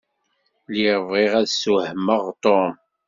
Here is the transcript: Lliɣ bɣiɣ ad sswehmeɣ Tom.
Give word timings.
Lliɣ 0.67 0.99
bɣiɣ 1.09 1.33
ad 1.39 1.47
sswehmeɣ 1.49 2.23
Tom. 2.43 2.73